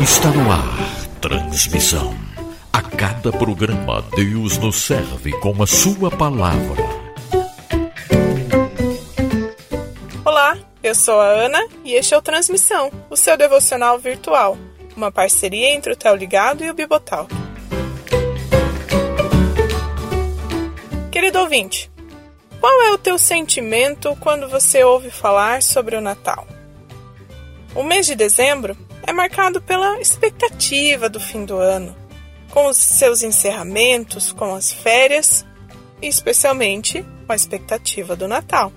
Está 0.00 0.30
no 0.32 0.50
ar. 0.50 0.64
Transmissão. 1.20 2.12
A 2.72 2.82
cada 2.82 3.30
programa, 3.30 4.04
Deus 4.16 4.58
nos 4.58 4.82
serve 4.82 5.30
com 5.38 5.62
a 5.62 5.66
sua 5.66 6.10
palavra. 6.10 6.82
Olá, 10.24 10.58
eu 10.82 10.92
sou 10.92 11.20
a 11.20 11.26
Ana 11.26 11.64
e 11.84 11.94
este 11.94 12.14
é 12.14 12.18
o 12.18 12.22
Transmissão, 12.22 12.90
o 13.08 13.16
seu 13.16 13.36
devocional 13.36 13.96
virtual, 13.96 14.58
uma 14.96 15.12
parceria 15.12 15.72
entre 15.72 15.92
o 15.92 15.96
Tel 15.96 16.16
Ligado 16.16 16.64
e 16.64 16.70
o 16.70 16.74
Bibotal. 16.74 17.28
Querido 21.12 21.38
ouvinte, 21.38 21.88
qual 22.58 22.82
é 22.82 22.90
o 22.90 22.98
teu 22.98 23.16
sentimento 23.16 24.16
quando 24.18 24.48
você 24.48 24.82
ouve 24.82 25.12
falar 25.12 25.62
sobre 25.62 25.94
o 25.94 26.00
Natal? 26.00 26.57
O 27.74 27.82
mês 27.82 28.06
de 28.06 28.14
dezembro 28.14 28.76
é 29.06 29.12
marcado 29.12 29.60
pela 29.60 30.00
expectativa 30.00 31.08
do 31.08 31.20
fim 31.20 31.44
do 31.44 31.56
ano, 31.56 31.94
com 32.50 32.66
os 32.66 32.76
seus 32.76 33.22
encerramentos, 33.22 34.32
com 34.32 34.54
as 34.54 34.72
férias 34.72 35.44
e 36.00 36.06
especialmente 36.06 37.04
com 37.26 37.32
a 37.32 37.36
expectativa 37.36 38.16
do 38.16 38.26
Natal. 38.26 38.72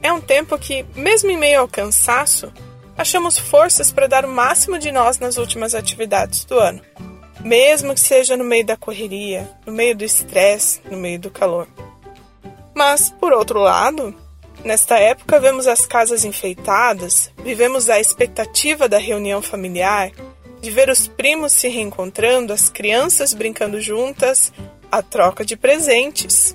É 0.00 0.12
um 0.12 0.20
tempo 0.20 0.58
que, 0.58 0.84
mesmo 0.94 1.30
em 1.30 1.36
meio 1.36 1.60
ao 1.60 1.68
cansaço, 1.68 2.52
achamos 2.96 3.36
forças 3.36 3.90
para 3.90 4.06
dar 4.06 4.24
o 4.24 4.30
máximo 4.30 4.78
de 4.78 4.92
nós 4.92 5.18
nas 5.18 5.36
últimas 5.36 5.74
atividades 5.74 6.44
do 6.44 6.58
ano, 6.58 6.80
mesmo 7.40 7.94
que 7.94 8.00
seja 8.00 8.36
no 8.36 8.44
meio 8.44 8.64
da 8.64 8.76
correria, 8.76 9.50
no 9.66 9.72
meio 9.72 9.96
do 9.96 10.04
estresse, 10.04 10.80
no 10.90 10.96
meio 10.96 11.18
do 11.18 11.30
calor. 11.30 11.66
Mas, 12.74 13.10
por 13.10 13.32
outro 13.32 13.58
lado, 13.58 14.14
nesta 14.64 14.98
época 14.98 15.38
vemos 15.38 15.66
as 15.66 15.86
casas 15.86 16.24
enfeitadas, 16.24 17.30
vivemos 17.38 17.88
a 17.88 18.00
expectativa 18.00 18.88
da 18.88 18.98
reunião 18.98 19.40
familiar, 19.42 20.10
de 20.60 20.70
ver 20.70 20.88
os 20.88 21.06
primos 21.06 21.52
se 21.52 21.68
reencontrando, 21.68 22.52
as 22.52 22.68
crianças 22.70 23.34
brincando 23.34 23.80
juntas, 23.80 24.52
a 24.90 25.02
troca 25.02 25.44
de 25.44 25.56
presentes. 25.56 26.54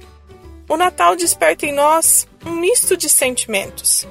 O 0.67 0.75
Natal 0.75 1.15
desperta 1.15 1.65
em 1.65 1.71
nós 1.71 2.27
um 2.45 2.51
misto 2.51 2.97
de 2.97 3.07
sentimentos. 3.07 4.07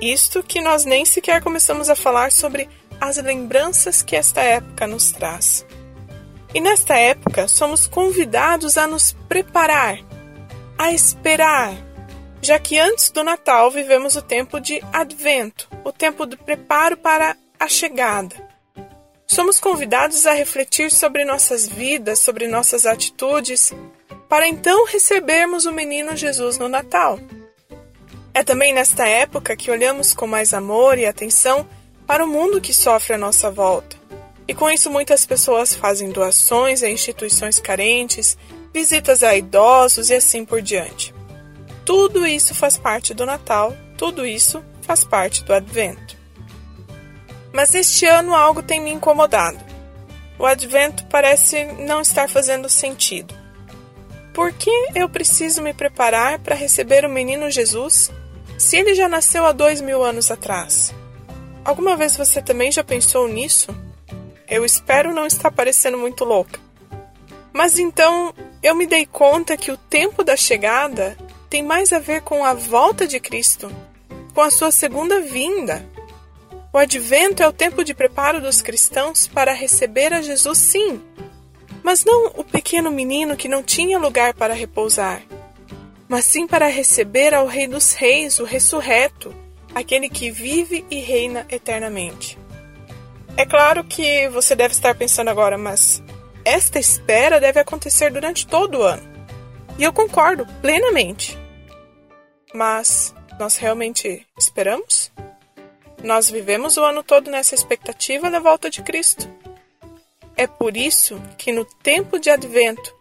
Isto 0.00 0.42
que 0.42 0.60
nós 0.60 0.84
nem 0.84 1.04
sequer 1.04 1.42
começamos 1.42 1.88
a 1.88 1.96
falar 1.96 2.32
sobre 2.32 2.68
as 3.00 3.16
lembranças 3.16 4.02
que 4.02 4.16
esta 4.16 4.42
época 4.42 4.86
nos 4.86 5.12
traz. 5.12 5.64
E 6.54 6.60
nesta 6.60 6.96
época 6.96 7.46
somos 7.46 7.86
convidados 7.86 8.76
a 8.76 8.86
nos 8.86 9.12
preparar 9.28 9.98
a 10.78 10.92
esperar, 10.92 11.74
já 12.40 12.58
que 12.58 12.78
antes 12.78 13.10
do 13.10 13.24
Natal 13.24 13.70
vivemos 13.70 14.16
o 14.16 14.22
tempo 14.22 14.60
de 14.60 14.82
Advento, 14.92 15.68
o 15.84 15.92
tempo 15.92 16.24
do 16.26 16.36
preparo 16.36 16.96
para 16.96 17.36
a 17.58 17.68
chegada. 17.68 18.34
Somos 19.26 19.60
convidados 19.60 20.26
a 20.26 20.32
refletir 20.32 20.90
sobre 20.90 21.24
nossas 21.24 21.66
vidas, 21.68 22.20
sobre 22.20 22.48
nossas 22.48 22.86
atitudes, 22.86 23.72
para 24.28 24.48
então 24.48 24.86
recebermos 24.86 25.66
o 25.66 25.72
menino 25.72 26.16
Jesus 26.16 26.58
no 26.58 26.68
Natal. 26.68 27.18
É 28.32 28.42
também 28.42 28.72
nesta 28.72 29.06
época 29.06 29.56
que 29.56 29.70
olhamos 29.70 30.12
com 30.14 30.26
mais 30.26 30.54
amor 30.54 30.98
e 30.98 31.06
atenção 31.06 31.68
para 32.06 32.24
o 32.24 32.28
mundo 32.28 32.60
que 32.60 32.72
sofre 32.72 33.14
à 33.14 33.18
nossa 33.18 33.50
volta. 33.50 33.96
E 34.46 34.54
com 34.54 34.70
isso 34.70 34.90
muitas 34.90 35.26
pessoas 35.26 35.74
fazem 35.74 36.10
doações 36.10 36.82
a 36.82 36.88
instituições 36.88 37.60
carentes, 37.60 38.38
visitas 38.72 39.22
a 39.22 39.36
idosos 39.36 40.08
e 40.08 40.14
assim 40.14 40.44
por 40.44 40.62
diante. 40.62 41.17
Tudo 41.88 42.26
isso 42.26 42.54
faz 42.54 42.76
parte 42.76 43.14
do 43.14 43.24
Natal, 43.24 43.74
tudo 43.96 44.26
isso 44.26 44.62
faz 44.82 45.04
parte 45.04 45.42
do 45.42 45.54
Advento. 45.54 46.18
Mas 47.50 47.74
este 47.74 48.04
ano 48.04 48.34
algo 48.34 48.62
tem 48.62 48.78
me 48.78 48.90
incomodado. 48.90 49.58
O 50.38 50.44
Advento 50.44 51.06
parece 51.06 51.64
não 51.64 52.02
estar 52.02 52.28
fazendo 52.28 52.68
sentido. 52.68 53.34
Por 54.34 54.52
que 54.52 54.70
eu 54.94 55.08
preciso 55.08 55.62
me 55.62 55.72
preparar 55.72 56.38
para 56.40 56.54
receber 56.54 57.06
o 57.06 57.08
menino 57.08 57.50
Jesus 57.50 58.12
se 58.58 58.76
ele 58.76 58.94
já 58.94 59.08
nasceu 59.08 59.46
há 59.46 59.52
dois 59.52 59.80
mil 59.80 60.04
anos 60.04 60.30
atrás? 60.30 60.94
Alguma 61.64 61.96
vez 61.96 62.18
você 62.18 62.42
também 62.42 62.70
já 62.70 62.84
pensou 62.84 63.26
nisso? 63.26 63.74
Eu 64.46 64.62
espero 64.62 65.14
não 65.14 65.24
estar 65.24 65.50
parecendo 65.50 65.96
muito 65.96 66.22
louca. 66.22 66.60
Mas 67.50 67.78
então 67.78 68.34
eu 68.62 68.74
me 68.74 68.86
dei 68.86 69.06
conta 69.06 69.56
que 69.56 69.72
o 69.72 69.76
tempo 69.78 70.22
da 70.22 70.36
chegada 70.36 71.16
tem 71.48 71.62
mais 71.62 71.92
a 71.92 71.98
ver 71.98 72.22
com 72.22 72.44
a 72.44 72.54
volta 72.54 73.06
de 73.06 73.18
Cristo, 73.18 73.70
com 74.34 74.40
a 74.40 74.50
sua 74.50 74.70
segunda 74.70 75.20
vinda. 75.20 75.84
O 76.72 76.78
advento 76.78 77.42
é 77.42 77.48
o 77.48 77.52
tempo 77.52 77.82
de 77.82 77.94
preparo 77.94 78.40
dos 78.40 78.60
cristãos 78.60 79.26
para 79.26 79.52
receber 79.52 80.12
a 80.12 80.20
Jesus, 80.20 80.58
sim, 80.58 81.00
mas 81.82 82.04
não 82.04 82.26
o 82.36 82.44
pequeno 82.44 82.90
menino 82.90 83.36
que 83.36 83.48
não 83.48 83.62
tinha 83.62 83.98
lugar 83.98 84.34
para 84.34 84.52
repousar, 84.52 85.22
mas 86.06 86.26
sim 86.26 86.46
para 86.46 86.68
receber 86.68 87.32
ao 87.32 87.46
Rei 87.46 87.66
dos 87.66 87.94
Reis, 87.94 88.38
o 88.38 88.44
ressurreto, 88.44 89.34
aquele 89.74 90.08
que 90.08 90.30
vive 90.30 90.84
e 90.90 91.00
reina 91.00 91.46
eternamente. 91.48 92.38
É 93.36 93.46
claro 93.46 93.84
que 93.84 94.28
você 94.28 94.54
deve 94.54 94.74
estar 94.74 94.94
pensando 94.94 95.28
agora, 95.28 95.56
mas 95.56 96.02
esta 96.44 96.78
espera 96.78 97.40
deve 97.40 97.60
acontecer 97.60 98.10
durante 98.10 98.46
todo 98.46 98.78
o 98.78 98.82
ano. 98.82 99.07
E 99.78 99.84
eu 99.84 99.92
concordo 99.92 100.44
plenamente. 100.60 101.38
Mas 102.52 103.14
nós 103.38 103.56
realmente 103.56 104.26
esperamos? 104.36 105.12
Nós 106.02 106.28
vivemos 106.28 106.76
o 106.76 106.84
ano 106.84 107.02
todo 107.02 107.30
nessa 107.30 107.54
expectativa 107.54 108.30
da 108.30 108.40
volta 108.40 108.68
de 108.68 108.82
Cristo. 108.82 109.28
É 110.36 110.46
por 110.46 110.76
isso 110.76 111.20
que 111.36 111.52
no 111.52 111.64
tempo 111.64 112.18
de 112.18 112.30
advento 112.30 112.94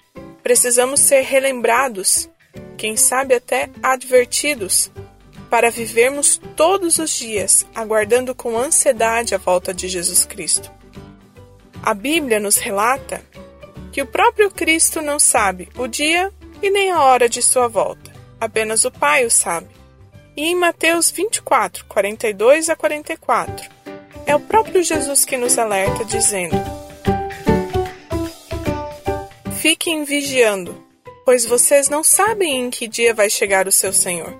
precisamos 0.43 0.99
ser 0.99 1.21
relembrados, 1.21 2.29
quem 2.77 2.95
sabe 2.95 3.35
até 3.35 3.69
advertidos, 3.81 4.91
para 5.49 5.71
vivermos 5.71 6.39
todos 6.55 6.99
os 6.99 7.11
dias 7.11 7.65
aguardando 7.73 8.35
com 8.35 8.57
ansiedade 8.57 9.33
a 9.33 9.37
volta 9.37 9.73
de 9.73 9.87
Jesus 9.87 10.25
Cristo. 10.25 10.71
A 11.81 11.93
Bíblia 11.93 12.39
nos 12.39 12.57
relata 12.57 13.23
que 13.91 14.01
o 14.01 14.05
próprio 14.05 14.51
Cristo 14.51 15.01
não 15.01 15.17
sabe 15.17 15.69
o 15.75 15.87
dia 15.87 16.31
e 16.61 16.69
nem 16.69 16.91
a 16.91 17.01
hora 17.01 17.29
de 17.29 17.41
sua 17.41 17.67
volta, 17.67 18.11
apenas 18.39 18.85
o 18.85 18.91
Pai 18.91 19.25
o 19.25 19.31
sabe. 19.31 19.67
E 20.35 20.43
em 20.43 20.55
Mateus 20.55 21.09
24, 21.09 21.85
42 21.85 22.69
a 22.69 22.75
44, 22.75 23.69
é 24.25 24.35
o 24.35 24.39
próprio 24.39 24.83
Jesus 24.83 25.25
que 25.25 25.37
nos 25.37 25.57
alerta, 25.57 26.05
dizendo: 26.05 26.55
Fiquem 29.61 30.03
vigiando, 30.03 30.85
pois 31.25 31.45
vocês 31.45 31.89
não 31.89 32.03
sabem 32.03 32.65
em 32.65 32.69
que 32.69 32.87
dia 32.87 33.13
vai 33.13 33.29
chegar 33.29 33.67
o 33.67 33.71
seu 33.71 33.91
Senhor. 33.91 34.35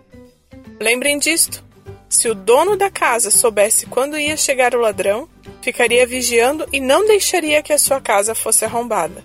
Lembrem 0.79 1.17
disto: 1.17 1.63
se 2.09 2.29
o 2.29 2.35
dono 2.35 2.77
da 2.77 2.89
casa 2.89 3.29
soubesse 3.29 3.85
quando 3.87 4.17
ia 4.17 4.37
chegar 4.37 4.75
o 4.75 4.79
ladrão, 4.79 5.27
ficaria 5.61 6.07
vigiando 6.07 6.67
e 6.71 6.79
não 6.79 7.05
deixaria 7.05 7.61
que 7.61 7.73
a 7.73 7.77
sua 7.77 7.99
casa 7.99 8.33
fosse 8.33 8.63
arrombada. 8.63 9.23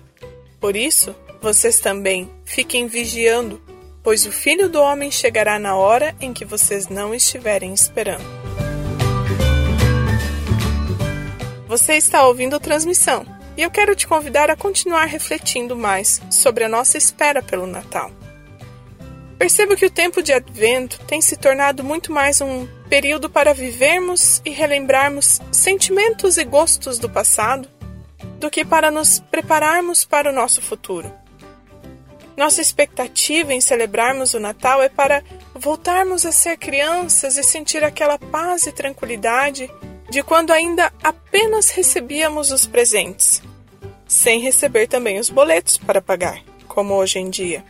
Por 0.59 0.75
isso, 0.75 1.15
vocês 1.43 1.81
também 1.81 2.31
fiquem 2.45 2.87
vigiando, 2.87 3.61
pois 4.01 4.25
o 4.25 4.31
filho 4.31 4.69
do 4.69 4.81
homem 4.81 5.11
chegará 5.11 5.59
na 5.59 5.75
hora 5.75 6.15
em 6.21 6.31
que 6.31 6.45
vocês 6.45 6.87
não 6.87 7.13
estiverem 7.13 7.73
esperando. 7.73 8.23
Você 11.67 11.95
está 11.95 12.25
ouvindo 12.25 12.55
a 12.55 12.61
transmissão 12.61 13.25
e 13.57 13.61
eu 13.61 13.69
quero 13.69 13.93
te 13.93 14.07
convidar 14.07 14.49
a 14.49 14.55
continuar 14.55 15.03
refletindo 15.03 15.75
mais 15.75 16.21
sobre 16.31 16.63
a 16.63 16.69
nossa 16.69 16.97
espera 16.97 17.43
pelo 17.43 17.67
Natal. 17.67 18.09
Percebo 19.37 19.75
que 19.75 19.85
o 19.85 19.91
tempo 19.91 20.23
de 20.23 20.31
Advento 20.31 20.97
tem 20.99 21.21
se 21.21 21.35
tornado 21.35 21.83
muito 21.83 22.09
mais 22.09 22.39
um 22.39 22.65
período 22.87 23.29
para 23.29 23.53
vivermos 23.53 24.41
e 24.45 24.49
relembrarmos 24.49 25.41
sentimentos 25.51 26.37
e 26.37 26.45
gostos 26.45 26.97
do 26.97 27.09
passado 27.09 27.67
do 28.39 28.49
que 28.49 28.63
para 28.63 28.89
nos 28.89 29.19
prepararmos 29.19 30.05
para 30.05 30.29
o 30.29 30.33
nosso 30.33 30.61
futuro. 30.61 31.22
Nossa 32.35 32.61
expectativa 32.61 33.53
em 33.53 33.61
celebrarmos 33.61 34.33
o 34.33 34.39
Natal 34.39 34.81
é 34.81 34.89
para 34.89 35.23
voltarmos 35.53 36.25
a 36.25 36.31
ser 36.31 36.57
crianças 36.57 37.37
e 37.37 37.43
sentir 37.43 37.83
aquela 37.83 38.17
paz 38.17 38.65
e 38.65 38.71
tranquilidade 38.71 39.69
de 40.09 40.23
quando 40.23 40.51
ainda 40.51 40.91
apenas 41.03 41.69
recebíamos 41.69 42.51
os 42.51 42.65
presentes, 42.65 43.41
sem 44.07 44.39
receber 44.41 44.87
também 44.87 45.19
os 45.19 45.29
boletos 45.29 45.77
para 45.77 46.01
pagar, 46.01 46.43
como 46.67 46.93
hoje 46.95 47.19
em 47.19 47.29
dia. 47.29 47.63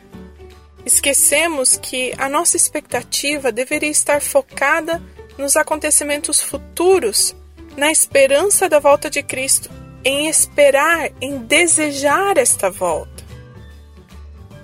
Esquecemos 0.86 1.78
que 1.78 2.14
a 2.18 2.28
nossa 2.28 2.58
expectativa 2.58 3.52
deveria 3.52 3.90
estar 3.90 4.22
focada 4.22 5.02
nos 5.38 5.56
acontecimentos 5.56 6.42
futuros, 6.42 7.36
na 7.78 7.92
esperança 7.92 8.68
da 8.68 8.80
volta 8.80 9.10
de 9.10 9.24
Cristo 9.24 9.70
em 10.04 10.28
esperar, 10.28 11.12
em 11.22 11.38
desejar 11.38 12.38
esta 12.38 12.70
volta. 12.70 13.13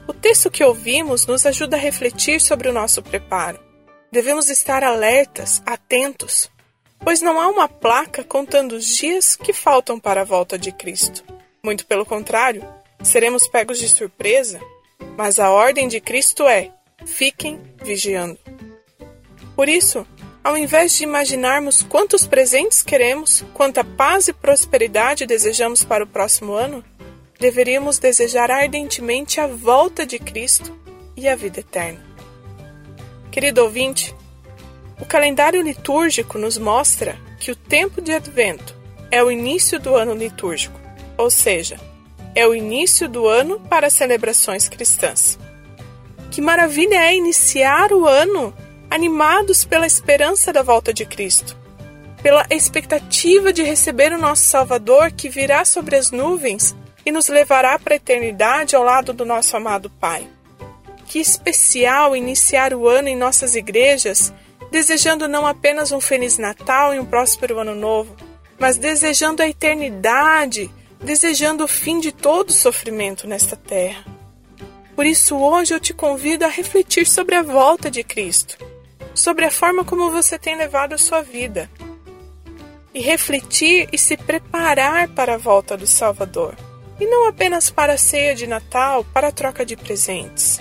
O 0.10 0.14
texto 0.14 0.50
que 0.50 0.64
ouvimos 0.64 1.28
nos 1.28 1.46
ajuda 1.46 1.78
a 1.78 1.80
refletir 1.80 2.42
sobre 2.42 2.68
o 2.68 2.74
nosso 2.74 3.00
preparo. 3.00 3.60
Devemos 4.12 4.50
estar 4.50 4.84
alertas, 4.84 5.62
atentos, 5.68 6.50
pois 7.00 7.22
não 7.22 7.40
há 7.40 7.48
uma 7.48 7.70
placa 7.70 8.24
contando 8.24 8.72
os 8.72 8.88
dias 8.88 9.36
que 9.36 9.54
faltam 9.54 10.00
para 10.00 10.22
a 10.22 10.26
volta 10.26 10.58
de 10.58 10.72
Cristo. 10.72 11.24
Muito 11.64 11.86
pelo 11.86 12.08
contrário, 12.08 12.68
seremos 13.04 13.48
pegos 13.48 13.78
de 13.78 13.88
surpresa, 13.88 14.60
mas 15.16 15.38
a 15.38 15.52
ordem 15.52 15.88
de 15.88 16.02
Cristo 16.02 16.48
é: 16.48 16.72
fiquem 17.06 17.62
vigiando. 17.84 18.40
Por 19.56 19.70
isso, 19.70 20.08
ao 20.44 20.58
invés 20.58 20.94
de 20.94 21.04
imaginarmos 21.04 21.84
quantos 21.84 22.26
presentes 22.26 22.82
queremos, 22.82 23.46
quanta 23.54 23.84
paz 23.84 24.28
e 24.28 24.34
prosperidade 24.34 25.28
desejamos 25.28 25.84
para 25.84 26.04
o 26.04 26.08
próximo 26.08 26.54
ano, 26.54 26.84
deveríamos 27.40 27.98
desejar 27.98 28.52
ardentemente 28.52 29.40
a 29.40 29.48
volta 29.48 30.06
de 30.06 30.20
Cristo 30.20 30.78
e 31.16 31.28
a 31.28 31.36
vida 31.36 31.62
eterna. 31.62 32.04
Querido 33.32 33.64
ouvinte, 33.64 34.14
o 35.00 35.06
calendário 35.06 35.62
litúrgico 35.62 36.38
nos 36.38 36.58
mostra 36.58 37.18
que 37.40 37.50
o 37.50 37.56
tempo 37.56 38.02
de 38.02 38.12
Advento 38.12 38.76
é 39.10 39.24
o 39.24 39.32
início 39.32 39.80
do 39.80 39.96
ano 39.96 40.14
litúrgico, 40.14 40.78
ou 41.18 41.30
seja, 41.30 41.80
é 42.36 42.46
o 42.46 42.54
início 42.54 43.08
do 43.08 43.26
ano 43.26 43.60
para 43.62 43.90
celebrações 43.90 44.68
cristãs. 44.68 45.40
Que 46.30 46.42
maravilha 46.42 46.96
é 46.96 47.16
iniciar 47.16 47.94
o 47.94 48.06
ano 48.06 48.54
animados 48.90 49.64
pela 49.64 49.88
esperança 49.88 50.52
da 50.52 50.62
volta 50.62 50.94
de 50.94 51.06
Cristo, 51.06 51.58
pela 52.22 52.46
expectativa 52.50 53.54
de 53.54 53.64
receber 53.64 54.12
o 54.12 54.18
nosso 54.18 54.44
Salvador 54.44 55.12
que 55.12 55.30
virá 55.30 55.64
sobre 55.64 55.96
as 55.96 56.12
nuvens 56.12 56.76
e 57.06 57.12
nos 57.12 57.28
levará 57.28 57.78
para 57.80 57.94
a 57.94 57.98
eternidade 57.98 58.75
ao 58.75 58.84
lado 58.84 59.13
do 59.13 59.25
nosso 59.25 59.56
amado 59.56 59.90
Pai. 59.90 60.28
Que 61.06 61.19
especial 61.19 62.16
iniciar 62.16 62.74
o 62.74 62.88
ano 62.88 63.07
em 63.07 63.16
nossas 63.16 63.56
igrejas 63.56 64.34
desejando 64.72 65.28
não 65.28 65.46
apenas 65.46 65.92
um 65.92 66.00
Feliz 66.00 66.38
Natal 66.38 66.94
e 66.94 67.00
um 67.00 67.06
próspero 67.06 67.60
Ano 67.60 67.75
Novo, 67.75 68.16
mas 68.57 68.78
desejando 68.78 69.42
a 69.42 69.48
eternidade, 69.48 70.69
desejando 71.01 71.63
o 71.63 71.68
fim 71.68 72.00
de 72.00 72.12
todo 72.12 72.51
sofrimento 72.51 73.28
nesta 73.28 73.56
terra. 73.56 74.06
Por 74.95 75.06
isso, 75.06 75.38
hoje 75.38 75.74
eu 75.74 75.80
te 75.80 75.94
convido 75.94 76.45
a 76.45 76.50
refletir 76.50 77.07
sobre 77.07 77.36
a 77.36 77.42
volta 77.42 77.90
de 77.90 78.04
Cristo, 78.04 78.57
sobre 79.16 79.45
a 79.45 79.52
forma 79.52 79.86
como 79.86 80.12
você 80.12 80.38
tem 80.38 80.56
levado 80.56 80.94
a 80.94 80.98
sua 80.98 81.22
vida, 81.22 81.69
e 82.94 83.00
refletir 83.00 83.88
e 83.94 83.98
se 83.98 84.18
preparar 84.18 85.07
para 85.10 85.36
a 85.36 85.38
volta 85.38 85.78
do 85.78 85.88
Salvador, 85.88 86.56
e 87.00 87.06
não 87.06 87.28
apenas 87.28 87.69
para 87.69 87.94
a 87.94 87.98
ceia 87.98 88.36
de 88.36 88.46
Natal, 88.46 89.06
para 89.13 89.30
a 89.30 89.31
troca 89.31 89.66
de 89.66 89.75
presentes. 89.75 90.60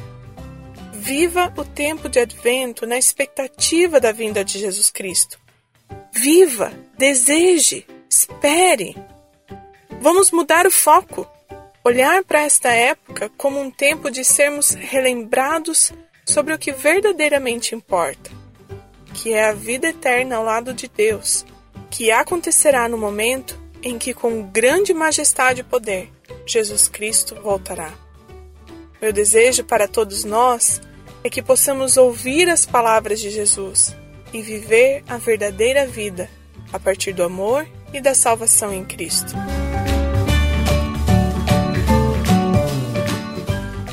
Viva 0.93 1.53
o 1.57 1.65
tempo 1.65 2.09
de 2.09 2.21
advento 2.21 2.87
na 2.87 2.99
expectativa 2.99 3.99
da 3.99 4.13
vinda 4.13 4.45
de 4.45 4.59
Jesus 4.59 4.91
Cristo. 4.91 5.39
Viva, 6.13 6.73
deseje, 6.97 7.87
espere. 8.09 8.97
Vamos 10.01 10.31
mudar 10.31 10.67
o 10.67 10.71
foco. 10.71 11.27
Olhar 11.85 12.23
para 12.25 12.43
esta 12.43 12.71
época 12.71 13.31
como 13.37 13.61
um 13.61 13.71
tempo 13.71 14.11
de 14.11 14.23
sermos 14.25 14.71
relembrados 14.71 15.93
sobre 16.27 16.53
o 16.53 16.59
que 16.59 16.73
verdadeiramente 16.73 17.75
importa, 17.75 18.31
que 19.15 19.33
é 19.33 19.49
a 19.49 19.55
vida 19.55 19.89
eterna 19.89 20.37
ao 20.37 20.45
lado 20.45 20.75
de 20.75 20.89
Deus, 20.89 21.47
que 21.91 22.11
acontecerá 22.11 22.89
no 22.89 22.99
momento 22.99 23.59
em 23.83 23.99
que, 23.99 24.13
com 24.13 24.43
grande 24.43 24.93
majestade 24.93 25.61
e 25.61 25.65
poder, 25.65 26.11
Jesus 26.49 26.89
Cristo 26.89 27.37
voltará. 27.43 27.93
Meu 29.01 29.13
desejo 29.13 29.63
para 29.63 29.87
todos 29.87 30.25
nós 30.25 30.81
é 31.23 31.31
que 31.31 31.43
possamos 31.43 31.97
ouvir 31.97 32.49
as 32.49 32.65
palavras 32.65 33.21
de 33.21 33.31
Jesus 33.31 33.95
e 34.33 34.43
viver 34.43 35.05
a 35.09 35.19
verdadeira 35.19 35.87
vida 35.87 36.29
a 36.73 36.79
partir 36.79 37.13
do 37.13 37.23
amor 37.23 37.67
e 37.93 38.01
da 38.01 38.15
salvação 38.15 38.73
em 38.73 38.85
Cristo. 38.85 39.35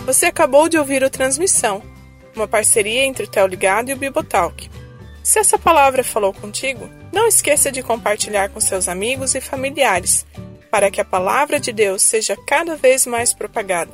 Você 0.06 0.28
acabou 0.28 0.70
de 0.70 0.78
ouvir 0.78 1.04
o 1.04 1.10
Transmissão, 1.10 1.82
uma 2.36 2.48
parceria 2.48 3.04
entre 3.04 3.26
o 3.26 3.28
Teoligado 3.28 3.90
e 3.90 3.94
o 3.94 3.98
Bibotalk. 3.98 4.70
Se 5.24 5.40
essa 5.40 5.58
palavra 5.58 6.04
falou 6.04 6.32
contigo, 6.32 6.90
não 7.12 7.28
esqueça 7.28 7.72
de 7.72 7.82
compartilhar 7.82 8.50
com 8.50 8.60
seus 8.60 8.88
amigos 8.88 9.34
e 9.34 9.42
familiares, 9.42 10.26
para 10.76 10.92
que 10.92 11.00
a 11.00 11.06
palavra 11.06 11.58
de 11.58 11.72
Deus 11.72 12.02
seja 12.02 12.36
cada 12.36 12.76
vez 12.76 13.06
mais 13.06 13.34
propagada. 13.34 13.94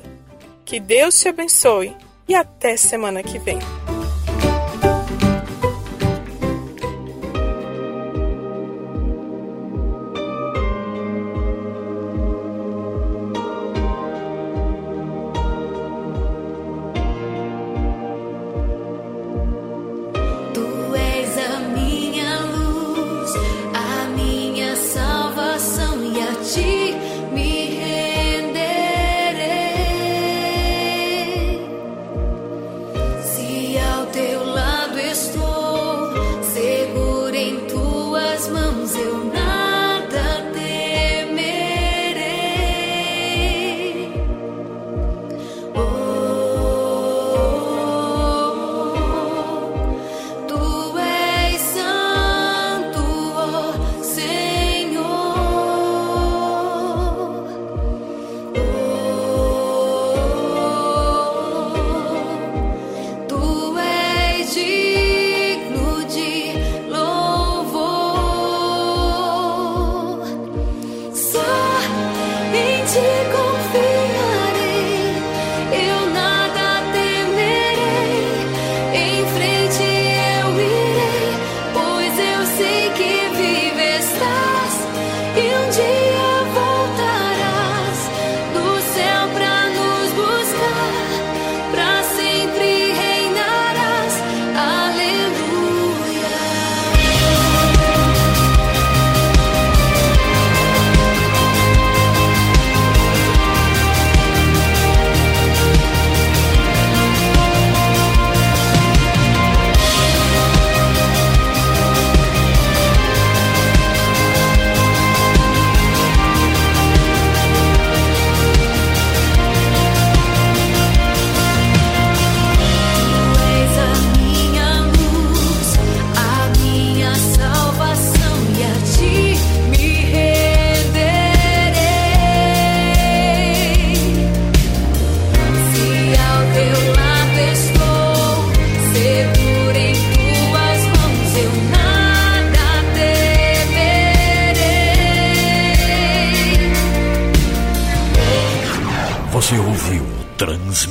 Que 0.65 0.79
Deus 0.79 1.19
te 1.19 1.29
abençoe 1.29 1.95
e 2.27 2.33
até 2.33 2.75
semana 2.75 3.21
que 3.21 3.37
vem. 3.37 3.59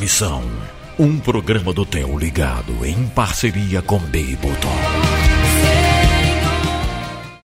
Transmissão. 0.00 0.42
Um 0.98 1.18
programa 1.18 1.74
do 1.74 1.84
Theo 1.84 2.18
ligado 2.18 2.86
em 2.86 3.06
parceria 3.08 3.82
com 3.82 3.98
Beiboton. 3.98 4.89